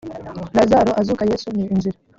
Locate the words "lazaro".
0.55-0.91